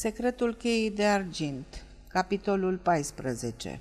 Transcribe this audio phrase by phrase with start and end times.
[0.00, 3.80] Secretul cheii de argint Capitolul 14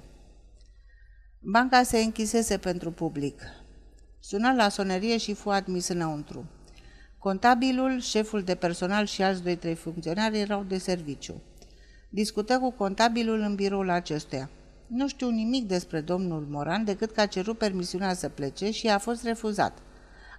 [1.39, 3.41] Banca se închisese pentru public.
[4.19, 6.45] Sună la sonerie și fu admis înăuntru.
[7.17, 11.41] Contabilul, șeful de personal și alți doi-trei funcționari erau de serviciu.
[12.09, 14.49] Discută cu contabilul în biroul acestuia.
[14.87, 18.97] Nu știu nimic despre domnul Moran decât că a cerut permisiunea să plece și a
[18.97, 19.77] fost refuzat.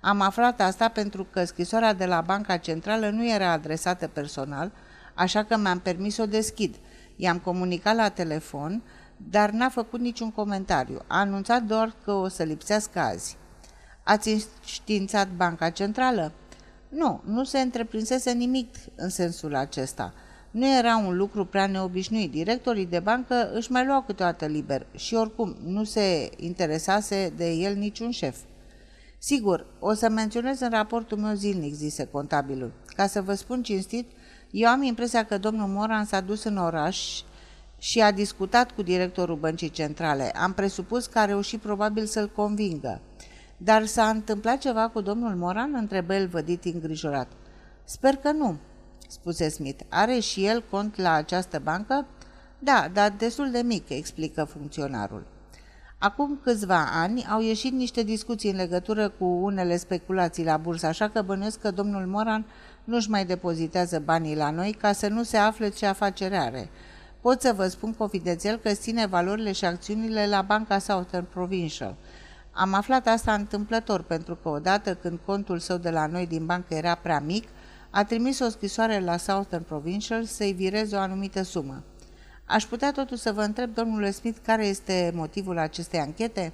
[0.00, 4.72] Am aflat asta pentru că scrisoarea de la Banca Centrală nu era adresată personal,
[5.20, 6.74] așa că mi-am permis să o deschid.
[7.16, 8.82] I-am comunicat la telefon,
[9.16, 10.98] dar n-a făcut niciun comentariu.
[11.06, 13.36] A anunțat doar că o să lipsească azi.
[14.04, 16.32] Ați științat Banca Centrală?
[16.88, 20.14] Nu, nu se întreprinsese nimic în sensul acesta.
[20.50, 22.30] Nu era un lucru prea neobișnuit.
[22.30, 27.74] Directorii de bancă își mai luau câteodată liber și oricum nu se interesase de el
[27.74, 28.36] niciun șef.
[29.18, 32.72] Sigur, o să menționez în raportul meu zilnic, zise contabilul.
[32.86, 34.06] Ca să vă spun cinstit,
[34.50, 37.22] eu am impresia că domnul Moran s-a dus în oraș
[37.78, 40.30] și a discutat cu directorul băncii centrale.
[40.30, 43.00] Am presupus că a reușit probabil să-l convingă.
[43.56, 45.74] Dar s-a întâmplat ceva cu domnul Moran?
[45.74, 47.28] întrebă el vădit îngrijorat.
[47.84, 48.56] Sper că nu,
[49.08, 49.84] spuse Smith.
[49.88, 52.06] Are și el cont la această bancă?
[52.58, 55.26] Da, dar destul de mic, explică funcționarul.
[55.98, 61.08] Acum câțiva ani au ieșit niște discuții în legătură cu unele speculații la bursă, așa
[61.08, 62.46] că bănuiesc că domnul Moran
[62.84, 66.68] nu-și mai depozitează banii la noi ca să nu se afle ce afacere are.
[67.20, 71.96] Pot să vă spun confidențial că ține valorile și acțiunile la Banca Southern Provincial.
[72.50, 76.74] Am aflat asta întâmplător pentru că odată când contul său de la noi din bancă
[76.74, 77.48] era prea mic,
[77.90, 81.82] a trimis o scrisoare la Southern Provincial să-i vireze o anumită sumă.
[82.44, 86.52] Aș putea totuși să vă întreb, domnule Smith, care este motivul acestei anchete?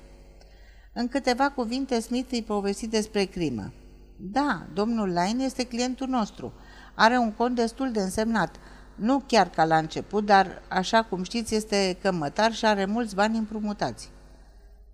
[0.93, 3.73] În câteva cuvinte, Smith îi povesti despre crimă.
[4.17, 6.53] Da, domnul Line este clientul nostru.
[6.95, 8.57] Are un cont destul de însemnat.
[8.95, 13.39] Nu chiar ca la început, dar, așa cum știți, este cămătar și are mulți bani
[13.39, 14.11] împrumutați.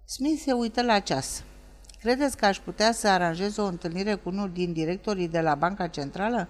[0.04, 1.42] Smith se uită la ceas.
[2.00, 5.86] Credeți că aș putea să aranjez o întâlnire cu unul din directorii de la Banca
[5.86, 6.48] Centrală?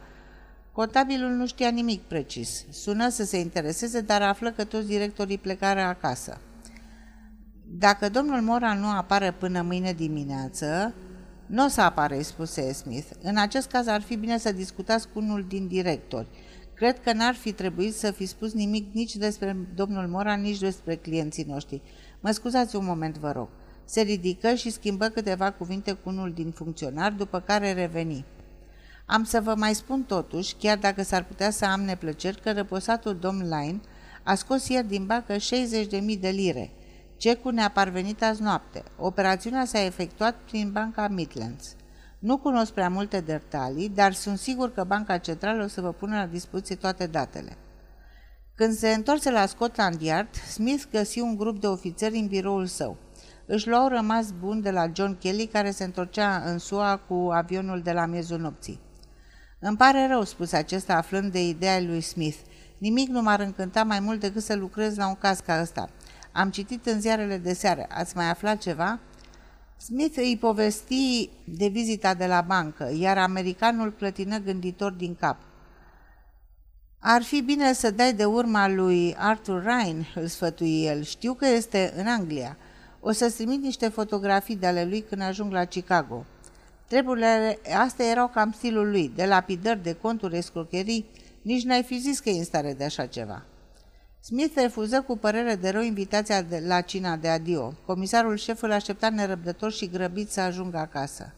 [0.73, 2.65] Contabilul nu știa nimic precis.
[2.71, 6.41] Sună să se intereseze, dar află că toți directorii plecare acasă.
[7.65, 10.95] Dacă domnul Mora nu apare până mâine dimineață,
[11.47, 13.07] nu o să apare, spuse Smith.
[13.23, 16.27] În acest caz ar fi bine să discutați cu unul din directori.
[16.75, 20.97] Cred că n-ar fi trebuit să fi spus nimic nici despre domnul Mora, nici despre
[20.97, 21.83] clienții noștri.
[22.21, 23.49] Mă scuzați un moment, vă rog.
[23.85, 28.25] Se ridică și schimbă câteva cuvinte cu unul din funcționari, după care reveni.
[29.07, 33.17] Am să vă mai spun totuși, chiar dacă s-ar putea să am neplăceri, că răposatul
[33.17, 33.81] domn Line
[34.23, 35.41] a scos ieri din bancă 60.000
[36.21, 36.71] de lire.
[37.23, 38.83] Cecul ne-a parvenit azi noapte.
[38.99, 41.77] Operațiunea s-a efectuat prin Banca Midlands.
[42.19, 46.17] Nu cunosc prea multe detalii, dar sunt sigur că Banca Centrală o să vă pună
[46.17, 47.57] la dispoziție toate datele.
[48.55, 52.97] Când se întoarce la Scotland Yard, Smith găsi un grup de ofițeri în biroul său.
[53.47, 57.81] Își luau rămas bun de la John Kelly, care se întorcea în SUA cu avionul
[57.83, 58.81] de la miezul nopții.
[59.61, 62.39] Îmi pare rău, spuse acesta aflând de ideea lui Smith.
[62.79, 65.91] Nimic nu m-ar încânta mai mult decât să lucrez la un caz ca ăsta.
[66.33, 67.87] Am citit în ziarele de seară.
[67.89, 68.99] Ați mai aflat ceva?"
[69.77, 75.37] Smith îi povesti de vizita de la bancă, iar americanul clătină gânditor din cap.
[76.99, 81.03] Ar fi bine să dai de urma lui Arthur Ryan, îl sfătui el.
[81.03, 82.57] Știu că este în Anglia.
[83.01, 86.25] O să-ți trimit niște fotografii de ale lui când ajung la Chicago.
[86.89, 91.07] Treburile astea erau cam stilul lui, de lapidări, de conturi, escrocherii,
[91.43, 93.43] nici n-ai fi zis că e în stare de așa ceva.
[94.25, 97.75] Smith refuză cu părere de rău invitația de la cina de adio.
[97.87, 101.33] Comisarul șef îl aștepta nerăbdător și grăbit să ajungă acasă.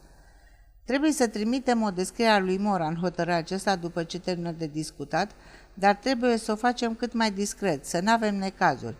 [0.84, 5.30] Trebuie să trimitem o descriere a lui Moran, hotărâ acesta după ce termină de discutat,
[5.74, 8.96] dar trebuie să o facem cât mai discret, să nu avem necazuri.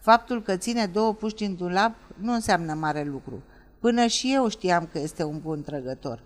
[0.00, 3.42] Faptul că ține două puști în dulap nu înseamnă mare lucru.
[3.80, 6.22] Până și eu știam că este un bun trăgător.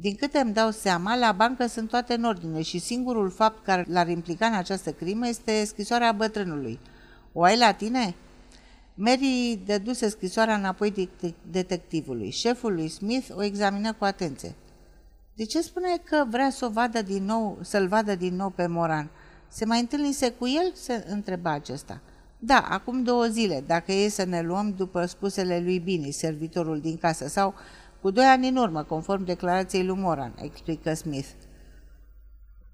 [0.00, 3.84] Din câte îmi dau seama, la bancă sunt toate în ordine și singurul fapt care
[3.88, 6.78] l-ar implica în această crimă este scrisoarea bătrânului.
[7.32, 8.14] O ai la tine?
[8.94, 11.10] Mary deduse scrisoarea înapoi
[11.50, 12.30] detectivului.
[12.30, 14.54] Șeful lui Smith o examină cu atenție.
[15.34, 18.66] De ce spune că vrea să o vadă din nou, să-l vadă din nou pe
[18.66, 19.10] Moran?
[19.48, 20.72] Se mai întâlnise cu el?
[20.74, 22.00] Se întreba acesta.
[22.38, 26.96] Da, acum două zile, dacă e să ne luăm după spusele lui Bini, servitorul din
[26.96, 27.54] casă, sau
[28.00, 31.28] cu doi ani în urmă, conform declarației lui Moran, explică Smith.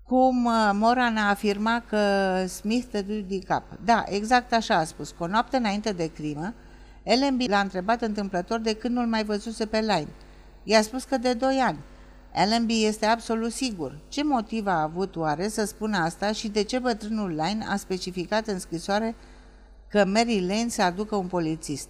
[0.03, 1.99] Cum uh, Moran a afirmat că
[2.47, 3.62] Smith te duce din cap.
[3.85, 5.11] Da, exact așa a spus.
[5.11, 6.55] Cu o noapte înainte de crimă,
[7.03, 10.09] Ellenby l-a întrebat întâmplător de când nu-l mai văzuse pe Line.
[10.62, 11.79] I-a spus că de doi ani.
[12.35, 13.99] Allenby este absolut sigur.
[14.09, 18.47] Ce motiv a avut oare să spună asta și de ce bătrânul Line a specificat
[18.47, 19.15] în scrisoare
[19.88, 21.88] că Mary Lane să aducă un polițist?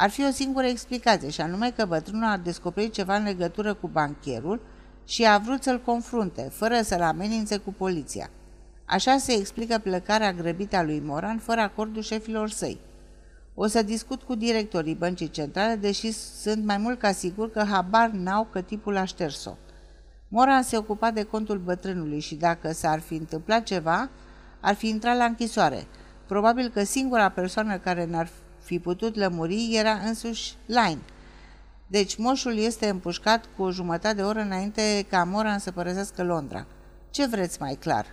[0.00, 3.88] Ar fi o singură explicație, și anume că bătrânul a descoperit ceva în legătură cu
[3.88, 4.60] bancherul
[5.04, 8.30] și a vrut să-l confrunte, fără să-l amenințe cu poliția.
[8.84, 12.80] Așa se explică plecarea grăbită a lui Moran fără acordul șefilor săi.
[13.54, 18.10] O să discut cu directorii băncii centrale, deși sunt mai mult ca sigur că habar
[18.10, 19.56] n-au că tipul a șters-o.
[20.28, 24.10] Moran se ocupa de contul bătrânului și dacă s-ar fi întâmplat ceva,
[24.60, 25.86] ar fi intrat la închisoare.
[26.26, 28.28] Probabil că singura persoană care n-ar
[28.68, 30.98] fi putut lămuri era însuși Line.
[31.86, 36.66] Deci moșul este împușcat cu o jumătate de oră înainte ca Moran să părăsească Londra.
[37.10, 38.06] Ce vreți mai clar?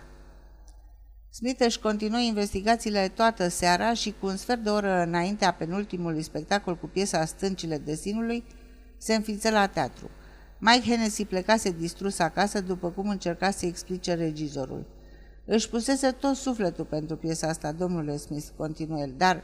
[1.29, 6.75] Smith își continuă investigațiile toată seara și cu un sfert de oră înaintea penultimului spectacol
[6.77, 8.43] cu piesa Stâncile destinului,
[8.97, 10.09] se înființă la teatru.
[10.59, 14.85] Mike Hennessy plecase distrus acasă după cum încerca să explice regizorul.
[15.45, 19.43] Își pusese tot sufletul pentru piesa asta, domnule Smith, continuă el, dar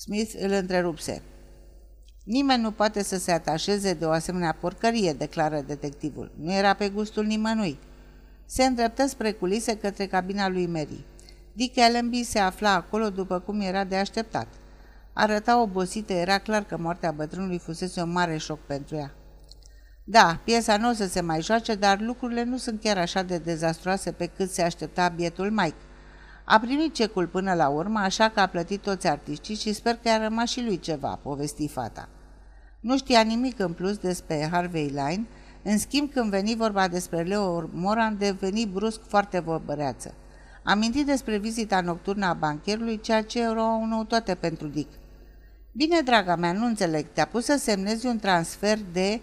[0.00, 1.22] Smith îl întrerupse.
[2.24, 6.32] Nimeni nu poate să se atașeze de o asemenea porcărie, declară detectivul.
[6.36, 7.78] Nu era pe gustul nimănui.
[8.46, 11.04] Se îndreptă spre culise către cabina lui Mary.
[11.52, 14.46] Dick Allenby se afla acolo după cum era de așteptat.
[15.12, 19.14] Arăta obosită, era clar că moartea bătrânului fusese un mare șoc pentru ea.
[20.04, 23.38] Da, piesa nu o să se mai joace, dar lucrurile nu sunt chiar așa de
[23.38, 25.87] dezastroase pe cât se aștepta bietul Mike.
[26.50, 30.08] A primit cecul până la urmă, așa că a plătit toți artiștii și sper că
[30.08, 32.08] a rămas și lui ceva, povesti fata.
[32.80, 35.26] Nu știa nimic în plus despre Harvey Line,
[35.62, 40.14] în schimb când veni vorba despre Leo Moran, deveni brusc foarte vorbăreață.
[40.64, 44.90] Amintit despre vizita nocturnă a bancherului, ceea ce era o noutate pentru Dick.
[45.72, 49.20] Bine, draga mea, nu înțeleg, te-a pus să semnezi un transfer de...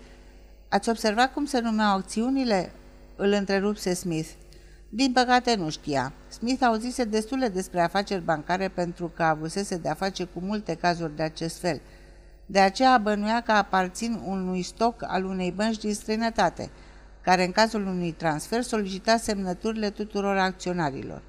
[0.69, 2.72] Ați observat cum se numeau acțiunile?
[3.16, 4.30] Îl întrerupse Smith.
[4.90, 6.14] Din păcate nu știa.
[6.28, 11.24] Smith auzise destule despre afaceri bancare pentru că avusese de-a face cu multe cazuri de
[11.24, 11.82] acest fel.
[12.46, 16.72] De aceea bănuia că aparțin unui stoc al unei bănci din străinătate,
[17.22, 21.22] care în cazul unui transfer solicita semnăturile tuturor acționarilor.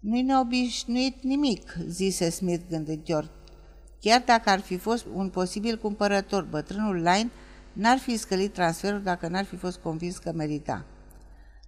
[0.00, 3.30] Nu-i neobișnuit nimic, zise Smith gânditor.
[4.00, 7.30] Chiar dacă ar fi fost un posibil cumpărător, bătrânul Line
[7.72, 10.84] n-ar fi scălit transferul dacă n-ar fi fost convins că merita.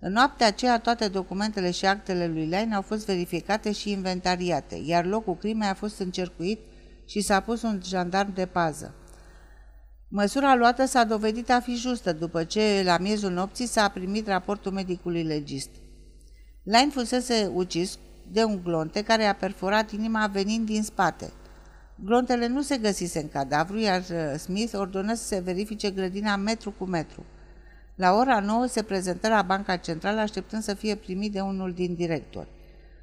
[0.05, 5.07] În noaptea aceea, toate documentele și actele lui Line au fost verificate și inventariate, iar
[5.07, 6.61] locul crimei a fost încercuit
[7.07, 8.95] și s-a pus un jandarm de pază.
[10.09, 14.73] Măsura luată s-a dovedit a fi justă după ce, la miezul nopții, s-a primit raportul
[14.73, 15.71] medicului legist.
[16.63, 17.99] Line fusese ucis
[18.31, 21.33] de un glonte care a perforat inima venind din spate.
[22.05, 26.71] Glontele nu se găsise în cadavru, iar uh, Smith ordonă să se verifice grădina metru
[26.79, 27.25] cu metru.
[27.95, 31.95] La ora 9 se prezentă la Banca Centrală așteptând să fie primit de unul din
[31.95, 32.49] directori.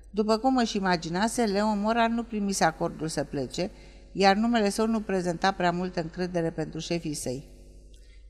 [0.10, 3.72] După cum își imaginase, Leon Mora nu primise acordul să plece,
[4.12, 7.48] iar numele său nu prezenta prea multă încredere pentru șefii săi.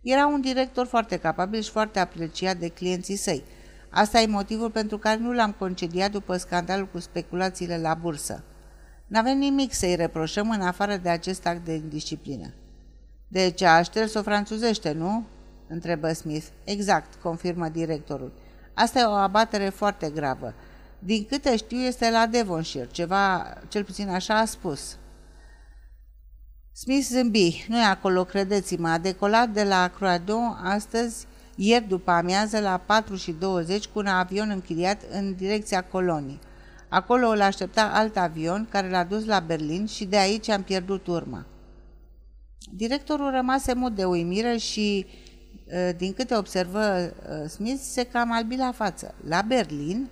[0.02, 3.44] Era un director foarte capabil și foarte apreciat de clienții săi.
[3.90, 8.44] Asta e motivul pentru care nu l-am concediat după scandalul cu speculațiile la bursă.
[9.08, 12.54] N-avem nimic să-i reproșăm în afară de acest act de indisciplină.
[13.28, 15.26] Deci a șters-o franțuzește, nu?
[15.70, 16.46] Întrebă Smith.
[16.64, 18.32] Exact, confirmă directorul.
[18.74, 20.54] Asta e o abatere foarte gravă.
[21.00, 24.98] Din câte știu, este la Devonshire, ceva, cel puțin așa a spus.
[26.74, 27.66] Smith zâmbi.
[27.68, 28.88] Nu e acolo, credeți-mă.
[28.88, 34.06] A decolat de la Croydon astăzi, ieri după amiază, la 4 și 20, cu un
[34.06, 36.40] avion închiriat în direcția colonii.
[36.90, 41.08] Acolo îl aștepta alt avion care l-a dus la Berlin și de aici am pierdut
[41.08, 41.46] urma.
[42.72, 45.12] Directorul rămase mut de uimire și, ă,
[45.98, 49.14] din câte observă ă, Smith, se cam albi la față.
[49.28, 50.10] La Berlin?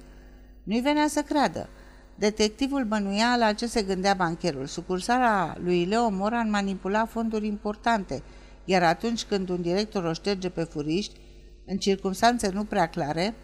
[0.64, 1.70] Nu-i venea să creadă.
[2.16, 4.66] Detectivul bănuia la ce se gândea bancherul.
[4.66, 8.24] Sucursala lui Leo Moran manipula fonduri importante,
[8.66, 11.20] iar atunci când un director o șterge pe furiști,
[11.66, 13.36] în circunstanțe nu prea clare,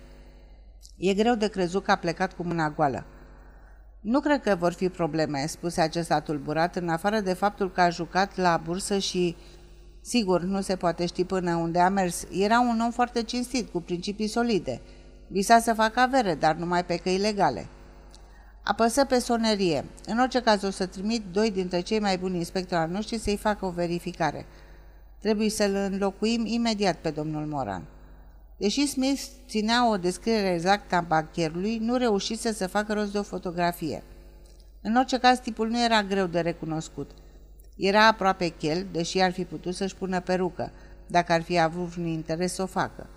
[0.97, 3.05] e greu de crezut că a plecat cu mâna goală.
[4.01, 7.89] Nu cred că vor fi probleme, spuse acesta tulburat, în afară de faptul că a
[7.89, 9.35] jucat la bursă și,
[10.03, 12.25] sigur, nu se poate ști până unde a mers.
[12.31, 14.81] Era un om foarte cinstit, cu principii solide.
[15.27, 17.67] Visa să facă avere, dar numai pe căi legale.
[18.63, 19.85] Apăsă pe sonerie.
[20.05, 23.37] În orice caz o să trimit doi dintre cei mai buni inspectori al noștri să-i
[23.37, 24.45] facă o verificare.
[25.19, 27.83] Trebuie să-l înlocuim imediat pe domnul Moran.
[28.57, 33.23] Deși Smith ținea o descriere exactă a bancherului, nu reușise să facă rost de o
[33.23, 34.03] fotografie.
[34.81, 37.11] În orice caz, tipul nu era greu de recunoscut.
[37.75, 40.71] Era aproape chel, deși ar fi putut să-și pună perucă,
[41.07, 43.07] dacă ar fi avut vreun interes să o facă.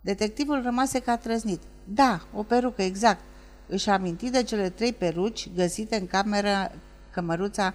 [0.00, 1.60] Detectivul rămase ca trăznit.
[1.84, 3.20] Da, o perucă, exact.
[3.66, 6.72] Își aminti de cele trei peruci găsite în camera,
[7.10, 7.74] cămăruța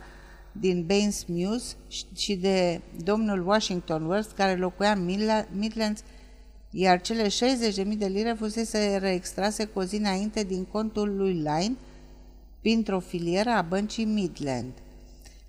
[0.52, 1.76] din Baines Muse
[2.16, 5.06] și de domnul Washington Worth care locuia în
[5.52, 6.04] Midlands,
[6.70, 11.76] iar cele 60.000 de lire fusese reextrase cu o zi înainte din contul lui Line
[12.62, 14.72] printr-o filieră a băncii Midland.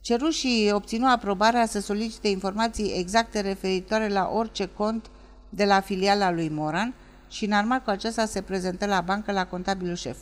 [0.01, 5.11] Ceru și obținu aprobarea să solicite informații exacte referitoare la orice cont
[5.49, 6.95] de la filiala lui Moran
[7.29, 10.17] și înarmat cu aceasta se prezentă la bancă la contabilul șef.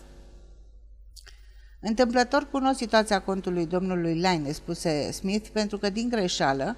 [1.80, 6.76] Întâmplător cunosc situația contului domnului Line, spuse Smith, pentru că din greșeală,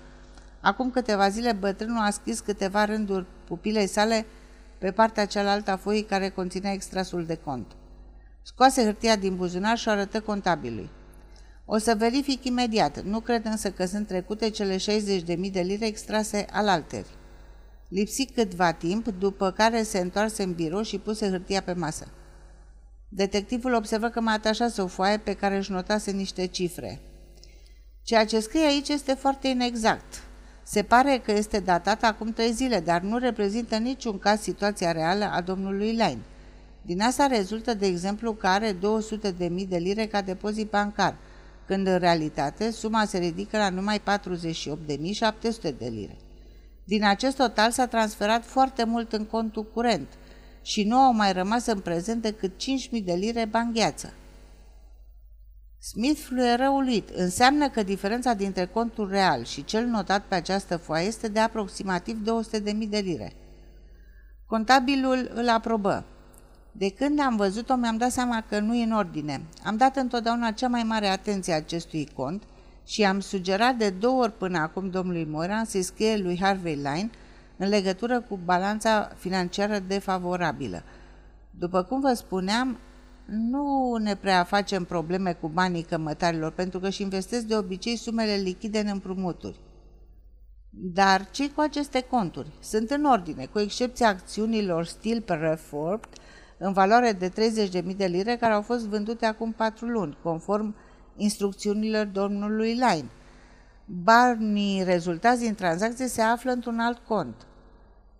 [0.60, 4.26] acum câteva zile bătrânul a scris câteva rânduri pupilei sale
[4.78, 7.66] pe partea cealaltă a foii care conținea extrasul de cont.
[8.42, 10.90] Scoase hârtia din buzunar și o arătă contabilului.
[11.72, 16.46] O să verific imediat, nu cred însă că sunt trecute cele 60.000 de lire extrase
[16.52, 17.06] al alteri.
[17.88, 22.06] Lipsi câtva timp, după care se întoarse în birou și puse hârtia pe masă.
[23.08, 27.00] Detectivul observă că mai atașase o foaie pe care își notase niște cifre.
[28.02, 30.22] Ceea ce scrie aici este foarte inexact.
[30.62, 35.24] Se pare că este datat acum trei zile, dar nu reprezintă niciun caz situația reală
[35.24, 36.22] a domnului Line.
[36.82, 38.78] Din asta rezultă, de exemplu, că are 200.000
[39.68, 41.16] de lire ca depozit bancar,
[41.70, 44.02] când în realitate suma se ridică la numai 48.700
[45.78, 46.16] de lire.
[46.84, 50.08] Din acest total s-a transferat foarte mult în contul curent
[50.62, 54.12] și nu au mai rămas în prezent decât 5.000 de lire bangheață.
[55.78, 57.08] Smith fluieră uluit.
[57.08, 62.18] Înseamnă că diferența dintre contul real și cel notat pe această foaie este de aproximativ
[62.22, 63.32] 200.000 de lire.
[64.46, 66.04] Contabilul îl aprobă.
[66.80, 69.42] De când am văzut-o, mi-am dat seama că nu e în ordine.
[69.64, 72.42] Am dat întotdeauna cea mai mare atenție acestui cont
[72.86, 77.10] și am sugerat de două ori până acum domnului Moran să-i scrie lui Harvey Line
[77.56, 80.82] în legătură cu balanța financiară defavorabilă.
[81.50, 82.78] După cum vă spuneam,
[83.26, 88.34] nu ne prea facem probleme cu banii cămătarilor, pentru că își investesc de obicei sumele
[88.34, 89.60] lichide în împrumuturi.
[90.70, 92.50] Dar ce cu aceste conturi?
[92.60, 96.08] Sunt în ordine, cu excepția acțiunilor Steel Reformed,
[96.62, 100.74] în valoare de 30.000 de lire, care au fost vândute acum patru luni, conform
[101.16, 103.08] instrucțiunilor domnului Line.
[103.84, 107.34] Banii rezultați din tranzacție se află într-un alt cont.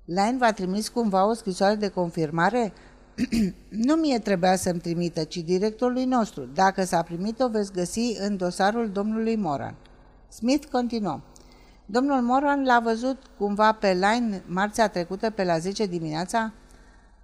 [0.05, 2.73] Line va trimis cumva o scrisoare de confirmare?
[3.87, 6.49] nu mie trebuia să-mi trimită, ci directorului nostru.
[6.55, 9.75] Dacă s-a primit, o veți găsi în dosarul domnului Moran.
[10.29, 11.21] Smith continuă.
[11.87, 16.53] Domnul Moran l-a văzut cumva pe line marțea trecută pe la 10 dimineața?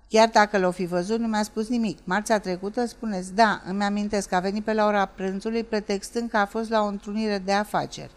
[0.08, 1.98] Chiar dacă l-o fi văzut, nu mi-a spus nimic.
[2.04, 6.36] Marțea trecută, spuneți, da, îmi amintesc că a venit pe la ora prânzului pretextând că
[6.36, 8.10] a fost la o întrunire de afaceri.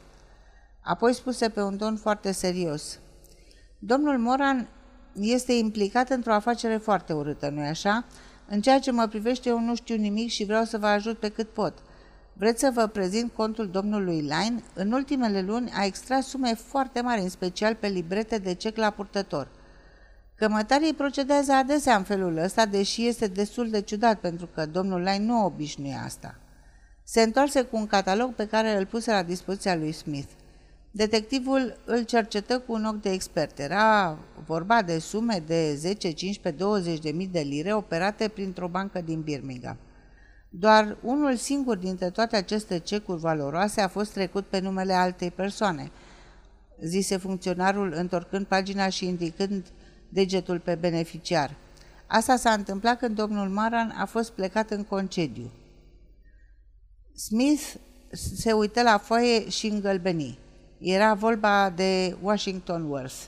[0.84, 3.00] Apoi spuse pe un ton foarte serios.
[3.80, 4.68] Domnul Moran
[5.14, 8.06] este implicat într-o afacere foarte urâtă, nu-i așa?
[8.48, 11.30] În ceea ce mă privește, eu nu știu nimic și vreau să vă ajut pe
[11.30, 11.74] cât pot.
[12.34, 14.64] Vreți să vă prezint contul domnului Line?
[14.74, 18.90] În ultimele luni a extras sume foarte mari, în special pe librete de cec la
[18.90, 19.48] purtător.
[20.40, 25.26] Cămătarii procedează adesea în felul ăsta, deși este destul de ciudat, pentru că domnul Line
[25.26, 26.40] nu obișnuie asta.
[27.04, 30.30] Se întoarse cu un catalog pe care îl puse la dispoziția lui Smith.
[30.92, 33.60] Detectivul îl cercetă cu un ochi de expert.
[33.60, 39.02] Era vorba de sume de 10, 15, 20 de mii de lire operate printr-o bancă
[39.02, 39.78] din Birmingham.
[40.50, 45.92] Doar unul singur dintre toate aceste cecuri valoroase a fost trecut pe numele altei persoane,
[46.82, 49.66] zise funcționarul întorcând pagina și indicând
[50.10, 51.56] degetul pe beneficiar.
[52.08, 55.52] Asta s-a întâmplat când domnul Maran a fost plecat în concediu.
[57.16, 57.74] Smith
[58.12, 60.40] se uită la foaie și îngălbeni.
[60.80, 63.24] Era vorba de Washington Worth.